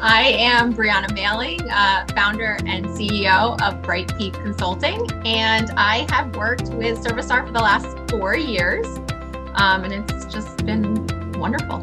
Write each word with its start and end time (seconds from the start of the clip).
I 0.00 0.28
am 0.38 0.74
Bryanna 0.74 1.08
Mehling, 1.08 1.68
uh, 1.68 2.06
founder 2.14 2.56
and 2.66 2.86
CEO 2.86 3.60
of 3.60 3.82
BrightPeak 3.82 4.32
Consulting, 4.44 5.10
and 5.26 5.72
I 5.72 6.06
have 6.12 6.36
worked 6.36 6.68
with 6.68 7.02
ServiStar 7.02 7.44
for 7.44 7.52
the 7.52 7.58
last 7.58 7.96
four 8.08 8.36
years, 8.36 8.86
um, 9.56 9.82
and 9.82 9.92
it's 9.92 10.24
just 10.26 10.64
been 10.64 11.32
wonderful. 11.32 11.82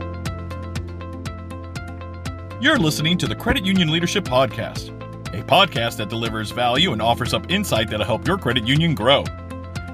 You're 2.61 2.79
listening 2.79 3.17
to 3.17 3.27
the 3.27 3.35
Credit 3.35 3.65
Union 3.65 3.91
Leadership 3.91 4.23
Podcast, 4.23 4.91
a 5.37 5.43
podcast 5.43 5.97
that 5.97 6.07
delivers 6.07 6.51
value 6.51 6.93
and 6.93 7.01
offers 7.01 7.33
up 7.33 7.51
insight 7.51 7.89
that'll 7.89 8.05
help 8.05 8.25
your 8.25 8.37
credit 8.37 8.65
union 8.65 8.95
grow. 8.95 9.25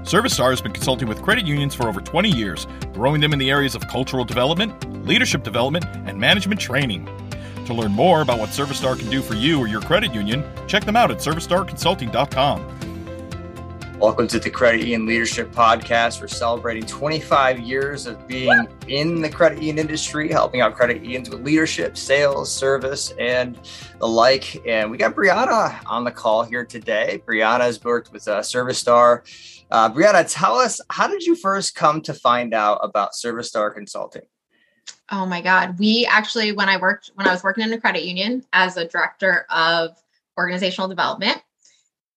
ServiStar 0.04 0.52
has 0.52 0.62
been 0.62 0.74
consulting 0.74 1.08
with 1.08 1.24
credit 1.24 1.48
unions 1.48 1.74
for 1.74 1.88
over 1.88 2.00
20 2.00 2.30
years, 2.30 2.68
growing 2.94 3.20
them 3.20 3.34
in 3.34 3.40
the 3.40 3.50
areas 3.50 3.74
of 3.74 3.88
cultural 3.88 4.24
development, 4.24 5.08
leadership 5.08 5.44
development, 5.44 5.86
and 6.06 6.20
management 6.20 6.62
training. 6.62 7.10
To 7.72 7.78
learn 7.78 7.94
more 7.94 8.22
about 8.22 8.38
what 8.38 8.50
ServiStar 8.50 9.00
can 9.00 9.10
do 9.10 9.22
for 9.22 9.34
you 9.34 9.58
or 9.58 9.66
your 9.66 9.80
credit 9.80 10.14
union, 10.14 10.44
check 10.68 10.84
them 10.84 10.98
out 10.98 11.10
at 11.10 11.20
servistarconsulting.com. 11.20 13.98
Welcome 13.98 14.28
to 14.28 14.40
the 14.40 14.50
Credit 14.50 14.82
Union 14.82 15.06
Leadership 15.06 15.54
Podcast. 15.54 16.20
We're 16.20 16.28
celebrating 16.28 16.86
25 16.86 17.62
years 17.62 18.08
of 18.08 18.28
being 18.28 18.68
in 18.90 19.22
the 19.22 19.30
credit 19.30 19.60
union 19.60 19.80
industry, 19.80 20.30
helping 20.30 20.60
out 20.60 20.76
credit 20.76 21.02
unions 21.02 21.30
with 21.30 21.46
leadership, 21.46 21.96
sales, 21.96 22.54
service, 22.54 23.14
and 23.18 23.58
the 24.00 24.08
like. 24.08 24.62
And 24.68 24.92
we 24.92 24.98
got 24.98 25.16
Bryanna 25.16 25.80
on 25.86 26.04
the 26.04 26.12
call 26.12 26.44
here 26.44 26.66
today. 26.66 27.24
Bryanna 27.26 27.62
has 27.62 27.82
worked 27.82 28.12
with 28.12 28.28
uh, 28.28 28.42
ServiStar. 28.42 29.22
Uh, 29.72 29.90
Bryanna, 29.90 30.30
tell 30.30 30.56
us, 30.56 30.82
how 30.90 31.08
did 31.08 31.24
you 31.24 31.36
first 31.36 31.74
come 31.74 32.02
to 32.02 32.14
find 32.14 32.54
out 32.54 32.80
about 32.84 33.14
ServiStar 33.14 33.74
Consulting? 33.74 34.24
Oh 35.10 35.26
my 35.26 35.42
God. 35.42 35.78
We 35.78 36.08
actually, 36.10 36.54
when 36.54 36.70
I 36.70 36.78
worked, 36.78 37.12
when 37.16 37.28
I 37.28 37.32
was 37.32 37.44
working 37.44 37.64
in 37.64 37.74
a 37.74 37.82
credit 37.82 38.06
union 38.06 38.46
as 38.54 38.78
a 38.78 38.88
director 38.88 39.46
of 39.50 39.98
organizational 40.38 40.88
development, 40.88 41.42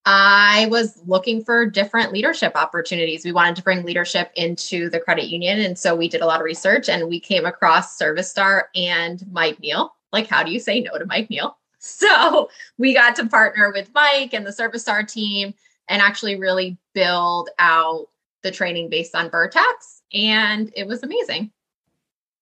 I 0.06 0.68
was 0.70 1.00
looking 1.06 1.42
for 1.42 1.64
different 1.64 2.12
leadership 2.12 2.52
opportunities. 2.54 3.24
We 3.24 3.32
wanted 3.32 3.56
to 3.56 3.62
bring 3.62 3.84
leadership 3.84 4.30
into 4.36 4.90
the 4.90 5.00
credit 5.00 5.28
union. 5.28 5.60
And 5.60 5.78
so 5.78 5.96
we 5.96 6.08
did 6.08 6.20
a 6.20 6.26
lot 6.26 6.40
of 6.40 6.44
research 6.44 6.88
and 6.88 7.08
we 7.08 7.18
came 7.18 7.46
across 7.46 7.98
ServiStar 7.98 8.64
and 8.74 9.24
Mike 9.32 9.58
Neal. 9.60 9.94
Like, 10.12 10.26
how 10.26 10.42
do 10.42 10.52
you 10.52 10.60
say 10.60 10.80
no 10.80 10.98
to 10.98 11.06
Mike 11.06 11.30
Neal? 11.30 11.56
So 11.86 12.48
we 12.78 12.94
got 12.94 13.14
to 13.16 13.26
partner 13.26 13.70
with 13.70 13.90
Mike 13.94 14.32
and 14.32 14.46
the 14.46 14.52
ServiStar 14.52 15.06
team 15.06 15.52
and 15.88 16.00
actually 16.00 16.36
really 16.36 16.78
build 16.94 17.50
out 17.58 18.06
the 18.42 18.50
training 18.50 18.88
based 18.88 19.14
on 19.14 19.28
Vertex. 19.28 20.00
And 20.14 20.72
it 20.74 20.86
was 20.86 21.02
amazing. 21.02 21.52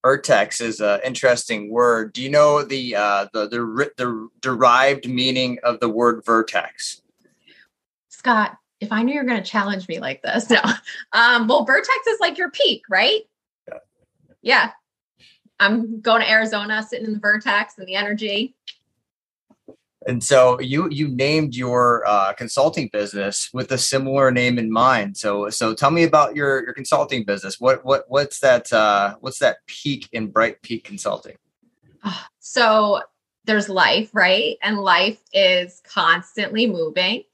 Vertex 0.03 0.61
is 0.61 0.81
an 0.81 1.01
interesting 1.05 1.71
word. 1.71 2.13
Do 2.13 2.23
you 2.23 2.31
know 2.31 2.63
the, 2.65 2.97
uh, 2.97 3.27
the 3.33 3.49
the 3.49 3.91
the 3.97 4.29
derived 4.41 5.09
meaning 5.09 5.59
of 5.63 5.79
the 5.81 5.89
word 5.89 6.25
vertex? 6.25 7.03
Scott, 8.09 8.57
if 8.81 8.91
I 8.91 9.03
knew 9.03 9.15
you 9.15 9.21
were 9.21 9.27
going 9.27 9.43
to 9.43 9.49
challenge 9.49 9.87
me 9.89 10.01
like 10.01 10.23
this, 10.23 10.51
no. 10.51 10.61
Um, 11.13 11.47
well, 11.47 11.65
vertex 11.65 12.07
is 12.09 12.21
like 12.21 12.37
your 12.37 12.51
peak, 12.51 12.83
right? 12.91 13.23
Yeah. 13.69 13.79
yeah. 14.43 14.71
I'm 15.61 16.01
going 16.01 16.23
to 16.23 16.31
Arizona, 16.31 16.83
sitting 16.83 17.07
in 17.07 17.13
the 17.13 17.21
vertex 17.21 17.79
and 17.79 17.87
the 17.87 17.95
energy. 17.95 18.57
And 20.07 20.23
so 20.23 20.61
you 20.61 20.89
you 20.91 21.09
named 21.09 21.55
your 21.55 22.05
uh, 22.07 22.33
consulting 22.33 22.89
business 22.93 23.49
with 23.53 23.71
a 23.73 23.79
similar 23.79 24.31
name 24.31 24.59
in 24.59 24.71
mind. 24.71 25.17
So 25.17 25.51
so 25.51 25.75
tell 25.75 25.91
me 25.91 26.05
about 26.05 26.35
your 26.37 26.63
your 26.65 26.75
consulting 26.75 27.25
business. 27.25 27.61
What 27.61 27.85
what 27.85 28.05
what's 28.09 28.41
that 28.41 28.73
uh, 28.73 29.17
what's 29.21 29.39
that 29.39 29.59
peak 29.67 30.09
in 30.13 30.33
BrightPeak 30.33 30.85
Consulting? 30.85 31.37
So 32.41 33.01
there's 33.45 33.69
life, 33.69 34.11
right? 34.13 34.57
And 34.63 34.79
life 34.79 35.19
is 35.33 35.83
constantly 35.85 36.67
moving. 36.67 37.25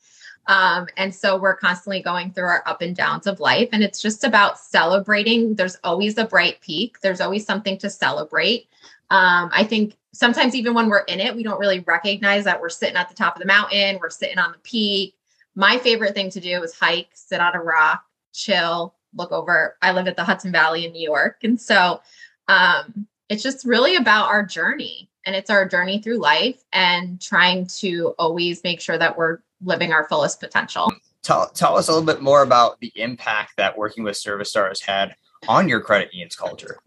Um, 0.47 0.86
and 0.97 1.14
so 1.14 1.37
we're 1.37 1.56
constantly 1.56 2.03
going 2.03 2.32
through 2.32 2.44
our 2.44 2.62
up 2.66 2.81
and 2.81 2.97
downs 2.97 3.26
of 3.26 3.38
life. 3.38 3.69
And 3.72 3.82
it's 3.82 4.00
just 4.00 4.25
about 4.25 4.59
celebrating. 4.59 5.54
There's 5.54 5.76
always 5.84 6.16
a 6.16 6.25
bright 6.25 6.60
peak, 6.62 7.00
there's 7.00 7.20
always 7.20 7.44
something 7.44 7.76
to 7.78 7.91
celebrate. 7.91 8.69
Um, 9.10 9.50
I 9.53 9.64
think 9.64 9.97
sometimes 10.12 10.54
even 10.54 10.74
when 10.74 10.88
we're 10.88 11.00
in 11.00 11.20
it, 11.20 11.34
we 11.34 11.42
don't 11.42 11.60
really 11.60 11.80
recognize 11.80 12.44
that 12.44 12.60
we're 12.60 12.69
sitting 12.69 12.96
at 12.96 13.08
the 13.08 13.14
top 13.14 13.36
of 13.36 13.41
the 13.41 13.46
mountain, 13.46 13.98
we're 14.00 14.10
sitting 14.10 14.38
on 14.38 14.52
the 14.52 14.58
peak. 14.58 15.14
My 15.54 15.78
favorite 15.78 16.14
thing 16.14 16.30
to 16.30 16.41
do 16.41 16.62
is 16.62 16.74
hike, 16.74 17.10
sit 17.14 17.41
on 17.41 17.54
a 17.54 17.60
rock, 17.60 18.04
chill, 18.32 18.94
look 19.14 19.32
over. 19.32 19.76
I 19.82 19.92
live 19.92 20.06
at 20.06 20.16
the 20.16 20.24
Hudson 20.24 20.52
Valley 20.52 20.86
in 20.86 20.92
New 20.92 21.02
York. 21.02 21.38
And 21.42 21.60
so 21.60 22.00
um, 22.46 23.06
it's 23.28 23.42
just 23.42 23.66
really 23.66 23.96
about 23.96 24.28
our 24.28 24.44
journey. 24.44 25.10
And 25.26 25.36
it's 25.36 25.50
our 25.50 25.69
journey 25.69 26.00
through 26.00 26.19
life 26.19 26.62
and 26.72 27.20
trying 27.20 27.66
to 27.78 28.14
always 28.19 28.62
make 28.64 28.80
sure 28.80 28.96
that 28.96 29.19
we're 29.19 29.38
living 29.62 29.92
our 29.92 30.08
fullest 30.08 30.40
potential. 30.40 30.90
Tell, 31.22 31.48
tell 31.50 31.76
us 31.76 31.88
a 31.88 31.92
little 31.92 32.06
bit 32.06 32.22
more 32.22 32.42
about 32.42 32.80
the 32.80 32.92
impact 32.94 33.54
that 33.58 33.76
working 33.76 34.04
with 34.04 34.14
ServiStar 34.14 34.69
has 34.69 34.80
had 34.80 35.14
on 35.46 35.69
your 35.69 35.80
credit 35.80 36.14
union's 36.14 36.36
culture. 36.36 36.78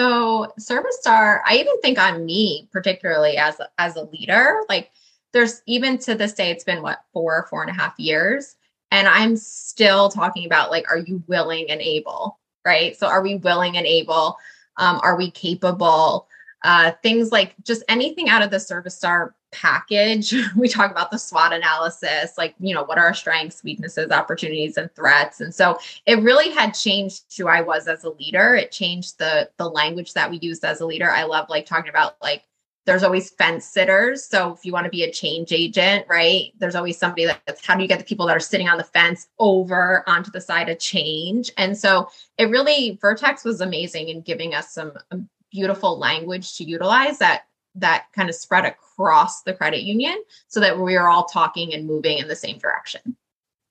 So 0.00 0.50
ServiStar, 0.58 1.42
I 1.44 1.56
even 1.56 1.78
think 1.82 1.98
on 1.98 2.24
me 2.24 2.70
particularly 2.72 3.36
as 3.36 3.60
as 3.76 3.96
a 3.96 4.04
leader, 4.04 4.62
like 4.66 4.92
there's 5.34 5.60
even 5.66 5.98
to 5.98 6.14
this 6.14 6.32
day, 6.32 6.50
it's 6.50 6.64
been 6.64 6.80
what 6.80 7.04
four, 7.12 7.46
four 7.50 7.60
and 7.60 7.70
a 7.70 7.74
half 7.74 7.98
years. 7.98 8.56
And 8.90 9.06
I'm 9.06 9.36
still 9.36 10.08
talking 10.08 10.46
about 10.46 10.70
like, 10.70 10.90
are 10.90 10.96
you 10.96 11.22
willing 11.26 11.70
and 11.70 11.82
able? 11.82 12.38
Right. 12.64 12.96
So 12.96 13.08
are 13.08 13.20
we 13.20 13.34
willing 13.34 13.76
and 13.76 13.86
able? 13.86 14.38
Um, 14.78 15.00
are 15.02 15.18
we 15.18 15.30
capable? 15.30 16.28
Uh, 16.64 16.92
things 17.02 17.30
like 17.30 17.54
just 17.62 17.82
anything 17.86 18.30
out 18.30 18.40
of 18.40 18.50
the 18.50 18.56
ServiStar 18.56 19.32
package. 19.52 20.34
We 20.56 20.68
talk 20.68 20.90
about 20.90 21.10
the 21.10 21.18
SWOT 21.18 21.52
analysis, 21.52 22.36
like, 22.36 22.54
you 22.58 22.74
know, 22.74 22.84
what 22.84 22.98
are 22.98 23.06
our 23.06 23.14
strengths, 23.14 23.62
weaknesses, 23.64 24.10
opportunities, 24.10 24.76
and 24.76 24.92
threats. 24.94 25.40
And 25.40 25.54
so 25.54 25.78
it 26.06 26.22
really 26.22 26.50
had 26.50 26.72
changed 26.72 27.24
who 27.36 27.46
I 27.46 27.60
was 27.60 27.88
as 27.88 28.04
a 28.04 28.10
leader. 28.10 28.54
It 28.54 28.72
changed 28.72 29.18
the 29.18 29.50
the 29.56 29.68
language 29.68 30.14
that 30.14 30.30
we 30.30 30.38
used 30.38 30.64
as 30.64 30.80
a 30.80 30.86
leader. 30.86 31.10
I 31.10 31.24
love 31.24 31.48
like 31.48 31.66
talking 31.66 31.90
about 31.90 32.16
like 32.20 32.44
there's 32.86 33.02
always 33.02 33.30
fence 33.30 33.64
sitters. 33.66 34.24
So 34.24 34.52
if 34.52 34.64
you 34.64 34.72
want 34.72 34.84
to 34.84 34.90
be 34.90 35.04
a 35.04 35.12
change 35.12 35.52
agent, 35.52 36.06
right? 36.08 36.52
There's 36.58 36.74
always 36.74 36.98
somebody 36.98 37.26
that's 37.26 37.64
how 37.64 37.76
do 37.76 37.82
you 37.82 37.88
get 37.88 37.98
the 37.98 38.04
people 38.04 38.26
that 38.26 38.36
are 38.36 38.40
sitting 38.40 38.68
on 38.68 38.78
the 38.78 38.84
fence 38.84 39.28
over 39.38 40.02
onto 40.08 40.30
the 40.30 40.40
side 40.40 40.68
of 40.68 40.78
change? 40.78 41.52
And 41.56 41.76
so 41.76 42.08
it 42.38 42.50
really 42.50 42.98
Vertex 43.00 43.44
was 43.44 43.60
amazing 43.60 44.08
in 44.08 44.22
giving 44.22 44.54
us 44.54 44.72
some 44.72 44.92
um, 45.10 45.28
beautiful 45.52 45.98
language 45.98 46.56
to 46.56 46.64
utilize 46.64 47.18
that 47.18 47.42
that 47.76 48.06
kind 48.14 48.28
of 48.28 48.34
spread 48.34 48.64
across 48.64 49.42
the 49.42 49.54
credit 49.54 49.82
union 49.82 50.22
so 50.48 50.60
that 50.60 50.78
we 50.78 50.96
are 50.96 51.08
all 51.08 51.24
talking 51.24 51.74
and 51.74 51.86
moving 51.86 52.18
in 52.18 52.28
the 52.28 52.36
same 52.36 52.58
direction. 52.58 53.16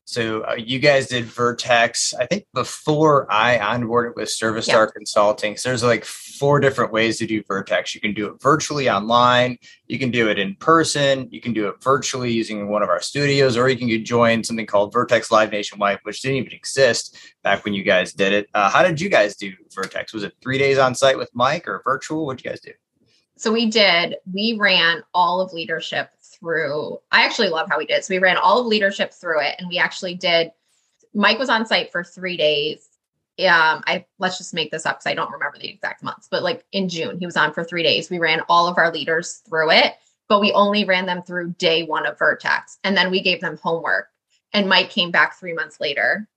So 0.09 0.41
uh, 0.41 0.55
you 0.55 0.79
guys 0.79 1.05
did 1.05 1.25
Vertex, 1.25 2.15
I 2.15 2.25
think 2.25 2.47
before 2.55 3.31
I 3.31 3.59
onboarded 3.59 4.15
with 4.15 4.27
ServiStar 4.27 4.87
yeah. 4.87 4.91
Consulting. 4.91 5.55
So 5.55 5.69
there's 5.69 5.83
like 5.83 6.03
four 6.03 6.59
different 6.59 6.91
ways 6.91 7.19
to 7.19 7.27
do 7.27 7.43
Vertex. 7.43 7.93
You 7.93 8.01
can 8.01 8.15
do 8.15 8.25
it 8.25 8.41
virtually 8.41 8.89
online, 8.89 9.59
you 9.85 9.99
can 9.99 10.09
do 10.09 10.27
it 10.27 10.39
in 10.39 10.55
person, 10.55 11.27
you 11.29 11.39
can 11.39 11.53
do 11.53 11.67
it 11.67 11.75
virtually 11.83 12.31
using 12.31 12.69
one 12.69 12.81
of 12.81 12.89
our 12.89 13.01
studios, 13.01 13.55
or 13.55 13.69
you 13.69 13.77
can 13.77 14.03
join 14.03 14.43
something 14.43 14.65
called 14.65 14.91
Vertex 14.91 15.29
Live 15.29 15.51
Nationwide, 15.51 15.99
which 16.01 16.23
didn't 16.23 16.37
even 16.37 16.53
exist 16.53 17.15
back 17.43 17.63
when 17.63 17.75
you 17.75 17.83
guys 17.83 18.11
did 18.11 18.33
it. 18.33 18.49
Uh, 18.55 18.67
how 18.67 18.81
did 18.81 18.99
you 18.99 19.09
guys 19.09 19.35
do 19.35 19.53
Vertex? 19.75 20.11
Was 20.11 20.23
it 20.23 20.33
three 20.41 20.57
days 20.57 20.79
on 20.79 20.95
site 20.95 21.19
with 21.19 21.29
Mike 21.35 21.67
or 21.67 21.83
virtual? 21.85 22.25
What 22.25 22.37
did 22.37 22.45
you 22.45 22.49
guys 22.49 22.61
do? 22.61 22.71
So 23.39 23.53
we 23.53 23.67
did, 23.67 24.17
we 24.33 24.57
ran 24.59 25.01
all 25.13 25.39
of 25.39 25.53
leadership 25.53 26.11
through. 26.21 26.99
I 27.09 27.23
actually 27.23 27.47
love 27.47 27.69
how 27.69 27.77
we 27.77 27.85
did. 27.85 28.03
So 28.03 28.13
we 28.13 28.19
ran 28.19 28.35
all 28.35 28.59
of 28.59 28.65
leadership 28.65 29.13
through 29.13 29.39
it 29.39 29.55
and 29.57 29.69
we 29.69 29.77
actually 29.77 30.15
did 30.15 30.51
Mike 31.13 31.39
was 31.39 31.47
on 31.47 31.65
site 31.65 31.89
for 31.89 32.03
3 32.03 32.35
days. 32.35 32.89
Um 33.39 33.81
I 33.87 34.05
let's 34.17 34.37
just 34.37 34.53
make 34.53 34.71
this 34.71 34.85
up 34.85 34.97
cuz 34.97 35.07
I 35.07 35.13
don't 35.13 35.31
remember 35.31 35.57
the 35.57 35.69
exact 35.69 36.03
months, 36.03 36.27
but 36.29 36.43
like 36.43 36.65
in 36.73 36.89
June 36.89 37.17
he 37.17 37.25
was 37.25 37.37
on 37.37 37.53
for 37.53 37.63
3 37.63 37.81
days. 37.81 38.09
We 38.09 38.19
ran 38.19 38.41
all 38.49 38.67
of 38.67 38.77
our 38.77 38.91
leaders 38.91 39.41
through 39.47 39.71
it, 39.71 39.95
but 40.27 40.41
we 40.41 40.51
only 40.51 40.83
ran 40.83 41.05
them 41.05 41.23
through 41.23 41.51
day 41.51 41.83
1 41.83 42.05
of 42.07 42.19
Vertex 42.19 42.77
and 42.83 42.97
then 42.97 43.09
we 43.09 43.21
gave 43.21 43.39
them 43.39 43.57
homework. 43.63 44.09
And 44.51 44.67
Mike 44.67 44.89
came 44.89 45.11
back 45.11 45.39
3 45.39 45.53
months 45.53 45.79
later 45.79 46.27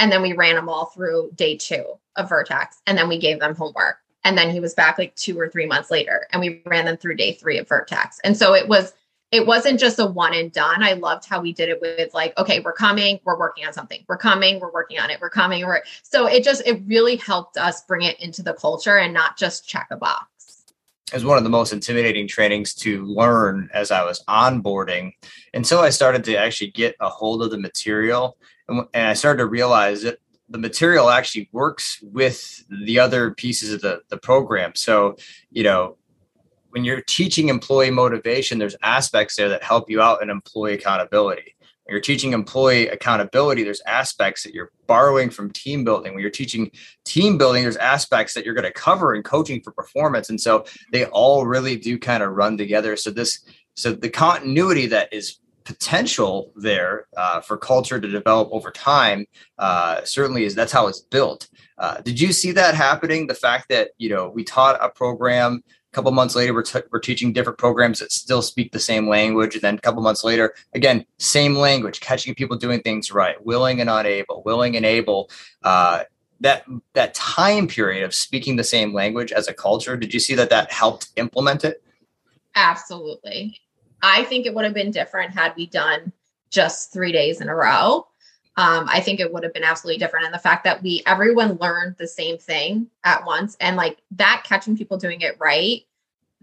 and 0.00 0.10
then 0.10 0.22
we 0.22 0.32
ran 0.32 0.56
them 0.56 0.68
all 0.68 0.86
through 0.86 1.30
day 1.36 1.56
2 1.56 1.84
of 2.16 2.28
Vertex 2.28 2.82
and 2.84 2.98
then 2.98 3.08
we 3.08 3.18
gave 3.18 3.38
them 3.38 3.54
homework 3.54 3.98
and 4.28 4.36
then 4.36 4.50
he 4.50 4.60
was 4.60 4.74
back 4.74 4.98
like 4.98 5.14
two 5.16 5.40
or 5.40 5.48
three 5.48 5.64
months 5.64 5.90
later 5.90 6.26
and 6.30 6.40
we 6.40 6.62
ran 6.66 6.84
them 6.84 6.98
through 6.98 7.16
day 7.16 7.32
three 7.32 7.56
of 7.56 7.66
vertex 7.66 8.20
and 8.22 8.36
so 8.36 8.54
it 8.54 8.68
was 8.68 8.92
it 9.30 9.46
wasn't 9.46 9.78
just 9.78 9.98
a 9.98 10.06
one 10.06 10.34
and 10.34 10.50
done. 10.52 10.82
I 10.82 10.94
loved 10.94 11.26
how 11.26 11.40
we 11.40 11.52
did 11.52 11.68
it 11.68 11.80
with 11.80 12.14
like 12.14 12.36
okay 12.38 12.60
we're 12.60 12.72
coming 12.72 13.20
we're 13.24 13.38
working 13.38 13.66
on 13.66 13.72
something. 13.72 14.04
We're 14.08 14.18
coming 14.18 14.60
we're 14.60 14.72
working 14.72 14.98
on 14.98 15.10
it. 15.10 15.20
We're 15.20 15.30
coming 15.30 15.64
we're 15.64 15.82
so 16.02 16.26
it 16.26 16.44
just 16.44 16.62
it 16.66 16.82
really 16.86 17.16
helped 17.16 17.56
us 17.56 17.82
bring 17.82 18.02
it 18.02 18.20
into 18.20 18.42
the 18.42 18.54
culture 18.54 18.98
and 18.98 19.12
not 19.12 19.36
just 19.36 19.68
check 19.68 19.88
a 19.90 19.96
box. 19.96 20.64
It 21.08 21.14
was 21.14 21.24
one 21.24 21.38
of 21.38 21.44
the 21.44 21.50
most 21.50 21.72
intimidating 21.72 22.28
trainings 22.28 22.74
to 22.76 23.02
learn 23.04 23.70
as 23.72 23.90
I 23.90 24.04
was 24.04 24.22
onboarding. 24.28 25.12
So 25.62 25.80
I 25.80 25.88
started 25.88 26.22
to 26.24 26.36
actually 26.36 26.70
get 26.70 26.96
a 27.00 27.08
hold 27.08 27.42
of 27.42 27.50
the 27.50 27.58
material 27.58 28.36
and, 28.68 28.86
and 28.92 29.08
I 29.08 29.14
started 29.14 29.38
to 29.38 29.46
realize 29.46 30.02
that 30.02 30.18
the 30.48 30.58
material 30.58 31.10
actually 31.10 31.48
works 31.52 31.98
with 32.02 32.64
the 32.84 32.98
other 32.98 33.32
pieces 33.32 33.72
of 33.72 33.80
the, 33.80 34.00
the 34.08 34.16
program. 34.16 34.72
So, 34.74 35.16
you 35.50 35.62
know, 35.62 35.96
when 36.70 36.84
you're 36.84 37.02
teaching 37.02 37.48
employee 37.48 37.90
motivation, 37.90 38.58
there's 38.58 38.76
aspects 38.82 39.36
there 39.36 39.48
that 39.48 39.62
help 39.62 39.90
you 39.90 40.00
out 40.00 40.22
in 40.22 40.30
employee 40.30 40.74
accountability. 40.74 41.54
When 41.84 41.94
you're 41.94 42.02
teaching 42.02 42.34
employee 42.34 42.88
accountability, 42.88 43.62
there's 43.62 43.80
aspects 43.86 44.42
that 44.42 44.52
you're 44.52 44.70
borrowing 44.86 45.30
from 45.30 45.50
team 45.50 45.84
building. 45.84 46.12
When 46.12 46.20
you're 46.20 46.30
teaching 46.30 46.70
team 47.04 47.38
building, 47.38 47.62
there's 47.62 47.76
aspects 47.78 48.34
that 48.34 48.44
you're 48.44 48.54
going 48.54 48.66
to 48.66 48.72
cover 48.72 49.14
in 49.14 49.22
coaching 49.22 49.62
for 49.62 49.72
performance. 49.72 50.28
And 50.28 50.38
so 50.38 50.66
they 50.92 51.06
all 51.06 51.46
really 51.46 51.76
do 51.76 51.98
kind 51.98 52.22
of 52.22 52.32
run 52.32 52.58
together. 52.58 52.96
So 52.96 53.10
this, 53.10 53.42
so 53.74 53.92
the 53.92 54.10
continuity 54.10 54.86
that 54.86 55.10
is 55.12 55.38
potential 55.68 56.50
there 56.56 57.06
uh, 57.14 57.42
for 57.42 57.58
culture 57.58 58.00
to 58.00 58.08
develop 58.08 58.48
over 58.50 58.70
time 58.70 59.26
uh, 59.58 60.02
certainly 60.02 60.44
is 60.44 60.54
that's 60.54 60.72
how 60.72 60.86
it's 60.86 61.00
built. 61.00 61.48
Uh, 61.76 62.00
did 62.00 62.18
you 62.18 62.32
see 62.32 62.52
that 62.52 62.74
happening? 62.74 63.26
The 63.26 63.34
fact 63.34 63.68
that 63.68 63.90
you 63.98 64.08
know 64.08 64.30
we 64.30 64.44
taught 64.44 64.82
a 64.82 64.88
program 64.88 65.62
a 65.92 65.94
couple 65.94 66.10
months 66.10 66.34
later 66.34 66.54
we're, 66.54 66.62
t- 66.62 66.80
we're 66.90 67.00
teaching 67.00 67.34
different 67.34 67.58
programs 67.58 67.98
that 67.98 68.12
still 68.12 68.40
speak 68.40 68.72
the 68.72 68.80
same 68.80 69.08
language 69.08 69.54
and 69.54 69.62
then 69.62 69.74
a 69.74 69.80
couple 69.80 70.02
months 70.02 70.24
later 70.24 70.54
again 70.74 71.04
same 71.18 71.54
language 71.54 72.00
catching 72.00 72.34
people 72.34 72.56
doing 72.56 72.80
things 72.80 73.10
right 73.10 73.44
willing 73.44 73.80
and 73.80 73.90
unable 73.90 74.42
willing 74.44 74.76
and 74.76 74.86
able 74.86 75.30
uh, 75.64 76.02
that 76.40 76.64
that 76.94 77.14
time 77.14 77.66
period 77.66 78.04
of 78.04 78.14
speaking 78.14 78.56
the 78.56 78.64
same 78.64 78.94
language 78.94 79.32
as 79.32 79.48
a 79.48 79.54
culture 79.54 79.96
did 79.96 80.14
you 80.14 80.20
see 80.20 80.34
that 80.34 80.50
that 80.50 80.72
helped 80.72 81.08
implement 81.16 81.62
it? 81.64 81.82
Absolutely 82.54 83.58
I 84.02 84.24
think 84.24 84.46
it 84.46 84.54
would 84.54 84.64
have 84.64 84.74
been 84.74 84.90
different 84.90 85.34
had 85.34 85.54
we 85.56 85.66
done 85.66 86.12
just 86.50 86.92
three 86.92 87.12
days 87.12 87.40
in 87.40 87.48
a 87.48 87.54
row. 87.54 88.06
Um, 88.56 88.88
I 88.88 89.00
think 89.00 89.20
it 89.20 89.32
would 89.32 89.44
have 89.44 89.54
been 89.54 89.64
absolutely 89.64 89.98
different. 89.98 90.26
And 90.26 90.34
the 90.34 90.38
fact 90.40 90.64
that 90.64 90.82
we 90.82 91.02
everyone 91.06 91.58
learned 91.60 91.96
the 91.96 92.08
same 92.08 92.38
thing 92.38 92.88
at 93.04 93.24
once 93.24 93.56
and 93.60 93.76
like 93.76 93.98
that 94.12 94.42
catching 94.44 94.76
people 94.76 94.96
doing 94.96 95.20
it 95.20 95.36
right, 95.38 95.82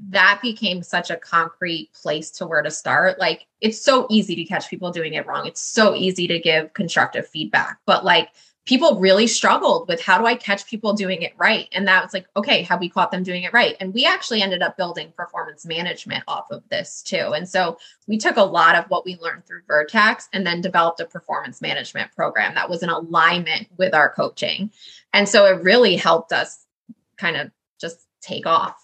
that 0.09 0.39
became 0.41 0.81
such 0.81 1.09
a 1.09 1.17
concrete 1.17 1.89
place 1.93 2.31
to 2.31 2.47
where 2.47 2.61
to 2.61 2.71
start. 2.71 3.19
Like 3.19 3.47
it's 3.59 3.81
so 3.81 4.07
easy 4.09 4.35
to 4.35 4.45
catch 4.45 4.69
people 4.69 4.91
doing 4.91 5.13
it 5.13 5.25
wrong. 5.25 5.45
It's 5.45 5.61
so 5.61 5.93
easy 5.93 6.27
to 6.27 6.39
give 6.39 6.73
constructive 6.73 7.27
feedback. 7.27 7.79
But 7.85 8.05
like 8.05 8.29
people 8.65 8.99
really 8.99 9.27
struggled 9.27 9.87
with 9.87 10.01
how 10.01 10.17
do 10.17 10.25
I 10.25 10.35
catch 10.35 10.65
people 10.65 10.93
doing 10.93 11.21
it 11.21 11.33
right? 11.37 11.69
And 11.71 11.87
that 11.87 12.03
was 12.03 12.13
like, 12.13 12.25
okay, 12.35 12.63
have 12.63 12.79
we 12.79 12.89
caught 12.89 13.11
them 13.11 13.21
doing 13.21 13.43
it 13.43 13.53
right? 13.53 13.75
And 13.79 13.93
we 13.93 14.05
actually 14.05 14.41
ended 14.41 14.63
up 14.63 14.75
building 14.75 15.13
performance 15.15 15.65
management 15.65 16.23
off 16.27 16.49
of 16.49 16.67
this 16.69 17.03
too. 17.03 17.33
And 17.35 17.47
so 17.47 17.77
we 18.07 18.17
took 18.17 18.37
a 18.37 18.43
lot 18.43 18.75
of 18.75 18.85
what 18.85 19.05
we 19.05 19.17
learned 19.21 19.45
through 19.45 19.61
Vertex 19.67 20.27
and 20.33 20.45
then 20.45 20.61
developed 20.61 20.99
a 20.99 21.05
performance 21.05 21.61
management 21.61 22.11
program 22.15 22.55
that 22.55 22.69
was 22.69 22.81
in 22.81 22.89
alignment 22.89 23.67
with 23.77 23.93
our 23.93 24.09
coaching. 24.09 24.71
And 25.13 25.29
so 25.29 25.45
it 25.45 25.61
really 25.61 25.95
helped 25.95 26.33
us 26.33 26.65
kind 27.17 27.37
of 27.37 27.51
just 27.79 28.07
take 28.21 28.47
off. 28.47 28.75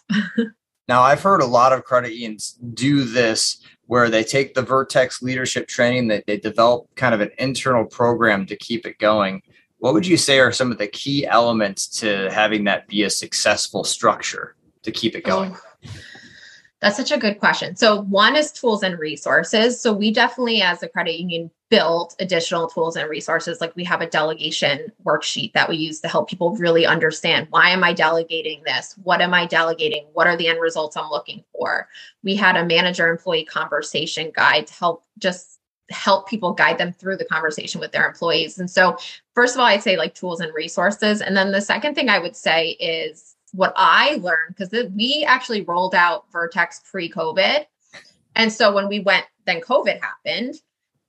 now, 0.88 1.02
I've 1.02 1.24
heard 1.24 1.42
a 1.42 1.46
lot 1.46 1.74
of 1.74 1.84
credit 1.84 2.14
unions 2.14 2.58
do 2.74 3.04
this 3.04 3.64
where 3.88 4.10
they 4.10 4.24
take 4.24 4.54
the 4.54 4.62
Vertex 4.62 5.22
leadership 5.22 5.68
training, 5.68 6.08
that 6.08 6.26
they 6.26 6.38
develop 6.38 6.88
kind 6.96 7.14
of 7.14 7.20
an 7.20 7.32
internal 7.40 7.84
program 7.84 8.46
to 8.46 8.56
keep 8.56 8.86
it 8.86 8.98
going 9.00 9.42
what 9.82 9.96
would 9.96 10.06
you 10.06 10.16
say 10.16 10.40
are 10.40 10.52
some 10.52 10.72
of 10.72 10.78
the 10.78 10.88
key 10.88 11.26
elements 11.26 11.88
to 11.88 12.30
having 12.32 12.64
that 12.66 12.88
be 12.88 13.02
a 13.02 13.10
successful 13.10 13.84
structure 13.84 14.56
to 14.84 14.92
keep 14.92 15.16
it 15.16 15.24
going? 15.24 15.56
Oh, 15.56 15.90
that's 16.82 16.98
such 16.98 17.12
a 17.12 17.18
good 17.18 17.40
question. 17.40 17.76
So, 17.76 18.02
one 18.04 18.36
is 18.36 18.52
tools 18.52 18.84
and 18.84 18.98
resources. 19.00 19.82
So, 19.82 19.92
we 19.92 20.14
definitely, 20.14 20.62
as 20.62 20.84
a 20.84 20.88
credit 20.88 21.20
union, 21.20 21.50
built 21.72 22.16
additional 22.20 22.68
tools 22.68 22.96
and 22.96 23.10
resources. 23.10 23.60
Like 23.60 23.76
we 23.76 23.84
have 23.86 24.02
a 24.02 24.10
delegation 24.10 24.92
worksheet 25.04 25.54
that 25.54 25.70
we 25.70 25.78
use 25.78 26.00
to 26.02 26.08
help 26.08 26.30
people 26.30 26.56
really 26.58 26.86
understand 26.86 27.48
why 27.50 27.70
am 27.70 27.84
I 27.84 27.94
delegating 27.94 28.62
this? 28.66 28.94
What 29.02 29.22
am 29.22 29.34
I 29.34 29.48
delegating? 29.48 30.06
What 30.14 30.28
are 30.28 30.36
the 30.38 30.50
end 30.50 30.60
results 30.62 30.98
I'm 30.98 31.10
looking 31.10 31.44
for? 31.54 31.88
We 32.24 32.36
had 32.36 32.58
a 32.58 32.66
manager 32.66 33.08
employee 33.08 33.46
conversation 33.46 34.32
guide 34.36 34.68
to 34.68 34.74
help 34.74 35.06
just 35.18 35.61
help 35.92 36.28
people 36.28 36.54
guide 36.54 36.78
them 36.78 36.94
through 36.94 37.18
the 37.18 37.26
conversation 37.26 37.80
with 37.80 37.92
their 37.92 38.08
employees. 38.08 38.58
And 38.58 38.70
so, 38.70 38.98
first 39.36 39.56
of 39.56 39.60
all, 39.60 39.66
I'd 39.66 39.84
say 39.84 39.98
like 39.98 40.16
tools 40.16 40.40
and 40.40 40.54
resources. 40.54 41.22
And 41.22 41.36
then 41.36 41.52
the 41.52 41.62
second 41.62 41.96
thing 41.96 42.10
I 42.10 42.20
would 42.20 42.36
say 42.36 42.72
is 42.72 43.36
what 43.54 43.74
I 43.76 44.16
learned 44.16 44.56
because 44.56 44.72
we 44.96 45.26
actually 45.28 45.62
rolled 45.62 45.96
out 45.96 46.32
Vertex 46.32 46.82
pre 46.90 47.10
COVID. 47.10 47.66
And 48.36 48.52
so 48.52 48.74
when 48.74 48.88
we 48.88 49.00
went, 49.02 49.26
then 49.46 49.62
COVID 49.62 50.00
happened. 50.00 50.56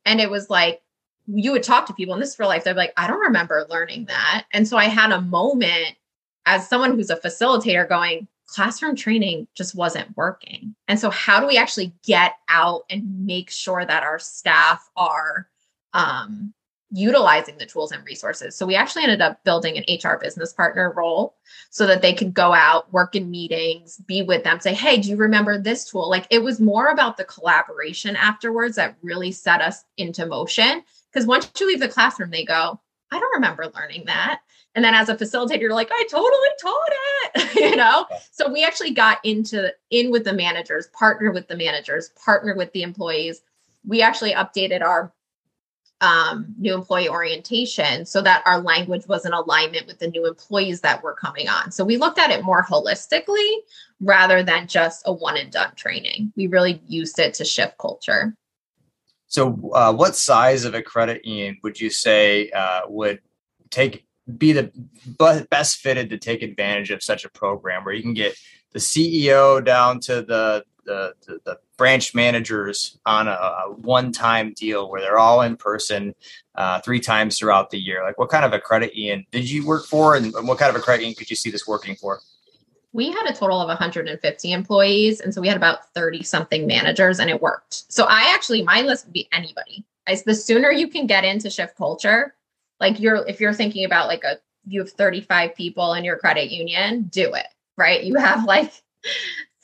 And 0.04 0.20
it 0.20 0.30
was 0.30 0.50
like, 0.50 0.82
you 1.26 1.52
would 1.52 1.62
talk 1.62 1.86
to 1.86 1.94
people 1.94 2.14
in 2.14 2.20
this 2.20 2.38
real 2.38 2.48
life, 2.48 2.64
they'd 2.64 2.72
be 2.72 2.78
like, 2.78 2.94
I 2.96 3.06
don't 3.06 3.20
remember 3.20 3.64
learning 3.70 4.06
that. 4.06 4.44
And 4.52 4.66
so 4.66 4.76
I 4.76 4.86
had 4.86 5.12
a 5.12 5.20
moment 5.20 5.96
as 6.46 6.68
someone 6.68 6.96
who's 6.96 7.10
a 7.10 7.16
facilitator 7.16 7.88
going, 7.88 8.26
classroom 8.52 8.94
training 8.94 9.48
just 9.54 9.74
wasn't 9.74 10.14
working. 10.16 10.74
And 10.88 11.00
so, 11.00 11.10
how 11.10 11.40
do 11.40 11.46
we 11.46 11.56
actually 11.56 11.94
get 12.04 12.34
out 12.48 12.82
and 12.90 13.26
make 13.26 13.50
sure 13.50 13.84
that 13.84 14.02
our 14.02 14.18
staff 14.18 14.88
are 14.94 15.48
um, 15.94 16.52
utilizing 16.90 17.56
the 17.56 17.64
tools 17.64 17.92
and 17.92 18.04
resources? 18.04 18.54
So, 18.54 18.66
we 18.66 18.74
actually 18.74 19.04
ended 19.04 19.22
up 19.22 19.42
building 19.44 19.78
an 19.78 19.84
HR 19.88 20.18
business 20.18 20.52
partner 20.52 20.92
role 20.92 21.36
so 21.70 21.86
that 21.86 22.02
they 22.02 22.12
could 22.12 22.34
go 22.34 22.52
out, 22.52 22.92
work 22.92 23.16
in 23.16 23.30
meetings, 23.30 23.96
be 24.06 24.20
with 24.20 24.44
them, 24.44 24.60
say, 24.60 24.74
Hey, 24.74 24.98
do 24.98 25.08
you 25.08 25.16
remember 25.16 25.58
this 25.58 25.88
tool? 25.88 26.10
Like 26.10 26.26
it 26.28 26.42
was 26.42 26.60
more 26.60 26.88
about 26.88 27.16
the 27.16 27.24
collaboration 27.24 28.16
afterwards 28.16 28.76
that 28.76 28.96
really 29.02 29.32
set 29.32 29.62
us 29.62 29.84
into 29.96 30.26
motion. 30.26 30.82
Because 31.10 31.26
once 31.26 31.50
you 31.58 31.66
leave 31.66 31.80
the 31.80 31.88
classroom, 31.88 32.30
they 32.30 32.44
go, 32.44 32.80
I 33.12 33.20
don't 33.20 33.34
remember 33.34 33.70
learning 33.74 34.04
that. 34.06 34.40
And 34.74 34.84
then 34.84 34.94
as 34.94 35.10
a 35.10 35.14
facilitator, 35.14 35.60
you're 35.60 35.74
like, 35.74 35.90
I 35.92 36.06
totally 36.10 36.48
taught 36.60 36.88
it, 37.34 37.54
you 37.70 37.76
know? 37.76 38.06
So 38.30 38.50
we 38.50 38.64
actually 38.64 38.92
got 38.92 39.18
into 39.22 39.72
in 39.90 40.10
with 40.10 40.24
the 40.24 40.32
managers, 40.32 40.88
partnered 40.98 41.34
with 41.34 41.46
the 41.46 41.56
managers, 41.56 42.10
partnered 42.24 42.56
with 42.56 42.72
the 42.72 42.82
employees. 42.82 43.42
We 43.86 44.00
actually 44.00 44.32
updated 44.32 44.80
our 44.80 45.12
um, 46.00 46.54
new 46.58 46.74
employee 46.74 47.08
orientation 47.08 48.06
so 48.06 48.22
that 48.22 48.42
our 48.44 48.60
language 48.60 49.06
was 49.06 49.24
in 49.24 49.32
alignment 49.32 49.86
with 49.86 50.00
the 50.00 50.08
new 50.08 50.26
employees 50.26 50.80
that 50.80 51.02
were 51.02 51.14
coming 51.14 51.48
on. 51.48 51.70
So 51.70 51.84
we 51.84 51.96
looked 51.96 52.18
at 52.18 52.30
it 52.30 52.42
more 52.42 52.64
holistically 52.64 53.58
rather 54.00 54.42
than 54.42 54.66
just 54.66 55.02
a 55.06 55.12
one 55.12 55.36
and 55.36 55.52
done 55.52 55.74
training. 55.76 56.32
We 56.34 56.48
really 56.48 56.82
used 56.88 57.18
it 57.20 57.34
to 57.34 57.44
shift 57.44 57.78
culture. 57.78 58.34
So, 59.32 59.70
uh, 59.72 59.94
what 59.94 60.14
size 60.14 60.66
of 60.66 60.74
a 60.74 60.82
credit 60.82 61.24
union 61.24 61.56
would 61.62 61.80
you 61.80 61.88
say 61.88 62.50
uh, 62.50 62.82
would 62.86 63.22
take 63.70 64.04
be 64.36 64.52
the 64.52 64.70
best 65.48 65.78
fitted 65.78 66.10
to 66.10 66.18
take 66.18 66.42
advantage 66.42 66.90
of 66.90 67.02
such 67.02 67.24
a 67.24 67.30
program 67.30 67.82
where 67.82 67.94
you 67.94 68.02
can 68.02 68.12
get 68.12 68.36
the 68.72 68.78
CEO 68.78 69.64
down 69.64 70.00
to 70.00 70.20
the 70.20 70.64
the, 70.84 71.14
the, 71.26 71.38
the 71.44 71.58
branch 71.78 72.14
managers 72.14 72.98
on 73.06 73.28
a, 73.28 73.30
a 73.30 73.70
one-time 73.70 74.52
deal 74.52 74.90
where 74.90 75.00
they're 75.00 75.18
all 75.18 75.42
in 75.42 75.56
person 75.56 76.12
uh, 76.56 76.80
three 76.80 76.98
times 76.98 77.38
throughout 77.38 77.70
the 77.70 77.78
year. 77.78 78.02
Like, 78.02 78.18
what 78.18 78.30
kind 78.30 78.44
of 78.44 78.52
a 78.52 78.58
credit 78.58 78.94
union 78.94 79.24
did 79.30 79.48
you 79.48 79.64
work 79.64 79.86
for, 79.86 80.16
and 80.16 80.34
what 80.46 80.58
kind 80.58 80.68
of 80.68 80.76
a 80.76 80.84
credit 80.84 81.04
union 81.04 81.16
could 81.16 81.30
you 81.30 81.36
see 81.36 81.50
this 81.50 81.66
working 81.66 81.96
for? 81.96 82.20
We 82.92 83.10
had 83.10 83.26
a 83.26 83.34
total 83.34 83.60
of 83.60 83.68
150 83.68 84.52
employees, 84.52 85.20
and 85.20 85.32
so 85.32 85.40
we 85.40 85.48
had 85.48 85.56
about 85.56 85.92
30 85.94 86.22
something 86.22 86.66
managers, 86.66 87.18
and 87.18 87.30
it 87.30 87.40
worked. 87.40 87.90
So 87.90 88.04
I 88.04 88.32
actually, 88.34 88.62
my 88.62 88.82
list 88.82 89.06
would 89.06 89.14
be 89.14 89.28
anybody. 89.32 89.84
I, 90.06 90.20
the 90.26 90.34
sooner 90.34 90.70
you 90.70 90.88
can 90.88 91.06
get 91.06 91.24
into 91.24 91.48
shift 91.48 91.76
culture, 91.76 92.34
like 92.82 93.00
you're 93.00 93.24
if 93.26 93.40
you're 93.40 93.54
thinking 93.54 93.86
about 93.86 94.08
like 94.08 94.24
a 94.24 94.36
you 94.66 94.80
have 94.80 94.90
35 94.90 95.54
people 95.54 95.94
in 95.94 96.04
your 96.04 96.18
credit 96.18 96.50
union 96.50 97.04
do 97.04 97.32
it 97.34 97.46
right 97.78 98.04
you 98.04 98.16
have 98.16 98.44
like 98.44 98.72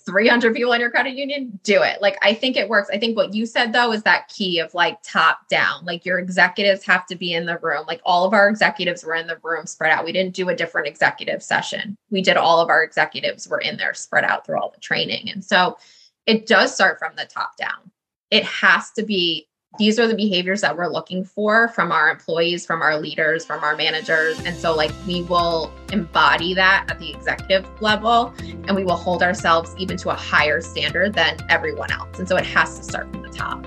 300 0.09 0.55
people 0.55 0.73
in 0.73 0.81
your 0.81 0.91
credit 0.91 1.12
union 1.12 1.61
do 1.62 1.83
it. 1.83 2.00
Like 2.00 2.17
i 2.23 2.33
think 2.33 2.57
it 2.57 2.69
works. 2.69 2.88
I 2.91 2.99
think 2.99 3.15
what 3.15 3.35
you 3.35 3.45
said 3.45 3.75
though 3.75 3.93
is 3.93 4.03
that 4.05 4.29
key 4.29 4.59
of 4.59 4.73
like 4.73 4.99
top 5.03 5.47
down. 5.49 5.85
Like 5.85 6.07
your 6.07 6.19
executives 6.19 6.85
have 6.87 7.05
to 7.07 7.17
be 7.17 7.35
in 7.35 7.45
the 7.45 7.59
room. 7.59 7.85
Like 7.87 8.00
all 8.05 8.25
of 8.25 8.33
our 8.33 8.49
executives 8.49 9.05
were 9.05 9.15
in 9.15 9.27
the 9.27 9.38
room 9.43 9.67
spread 9.67 9.93
out. 9.93 10.07
We 10.07 10.12
didn't 10.12 10.35
do 10.35 10.49
a 10.49 10.57
different 10.57 10.88
executive 10.88 11.43
session. 11.43 11.97
We 12.11 12.23
did 12.23 12.38
all 12.38 12.61
of 12.61 12.71
our 12.71 12.83
executives 12.83 13.47
were 13.47 13.61
in 13.61 13.77
there 13.77 13.93
spread 13.93 14.25
out 14.25 14.47
through 14.47 14.59
all 14.59 14.71
the 14.71 14.81
training. 14.81 15.29
And 15.29 15.45
so 15.45 15.77
it 16.25 16.47
does 16.47 16.75
start 16.75 16.99
from 16.99 17.15
the 17.17 17.27
top 17.27 17.57
down. 17.59 17.91
It 18.31 18.45
has 18.45 18.91
to 18.93 19.03
be 19.03 19.48
these 19.76 19.98
are 19.98 20.08
the 20.08 20.14
behaviors 20.14 20.62
that 20.62 20.76
we're 20.76 20.88
looking 20.88 21.25
for 21.25 21.68
from 21.68 21.92
our 21.92 22.10
employees, 22.10 22.64
from 22.64 22.80
our 22.82 22.98
leaders, 22.98 23.44
from 23.44 23.62
our 23.62 23.76
managers. 23.76 24.40
And 24.40 24.56
so, 24.56 24.75
like, 24.75 24.90
we 25.06 25.22
will 25.22 25.72
embody 25.92 26.54
that 26.54 26.87
at 26.88 26.98
the 26.98 27.10
executive 27.12 27.66
level 27.82 28.34
and 28.66 28.75
we 28.75 28.82
will 28.82 28.96
hold 28.96 29.22
ourselves 29.22 29.75
even 29.78 29.96
to 29.98 30.10
a 30.10 30.14
higher 30.14 30.60
standard 30.60 31.12
than 31.12 31.37
everyone 31.48 31.92
else. 31.92 32.18
And 32.18 32.26
so, 32.26 32.37
it 32.37 32.46
has 32.46 32.78
to 32.78 32.84
start 32.84 33.10
from 33.10 33.22
the 33.22 33.28
top. 33.28 33.64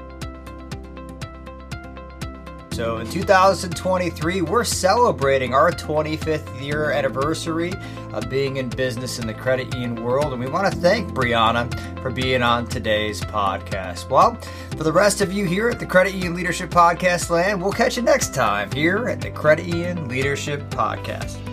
So 2.72 2.98
in 3.00 3.10
2023, 3.10 4.42
we're 4.42 4.64
celebrating 4.64 5.54
our 5.54 5.72
25th 5.72 6.62
year 6.62 6.92
anniversary 6.92 7.74
of 8.14 8.30
being 8.30 8.58
in 8.58 8.70
business 8.70 9.20
in 9.20 9.28
the 9.28 9.34
credit 9.34 9.74
union 9.74 10.04
world. 10.04 10.32
And 10.32 10.42
we 10.42 10.50
want 10.50 10.72
to 10.72 10.80
thank 10.80 11.10
Bryanna 11.10 11.70
for 12.02 12.10
being 12.10 12.42
on 12.42 12.66
today's 12.68 13.20
podcast. 13.22 14.10
Well, 14.10 14.36
for 14.78 14.84
the 14.86 14.92
rest 14.92 15.20
of 15.20 15.34
you 15.34 15.46
here 15.46 15.70
at 15.70 15.80
the 15.80 15.86
Credit 15.86 16.14
Union 16.14 16.34
Leadership 16.34 16.70
Podcast 16.70 17.30
land, 17.30 17.62
we'll 17.62 17.74
catch 17.74 17.98
you 17.98 18.04
next 18.04 18.34
time 18.34 18.72
here 18.72 19.10
at 19.10 19.20
the 19.20 19.32
Credit 19.32 19.66
Union 19.66 20.08
Leadership 20.08 20.62
Podcast. 20.70 21.51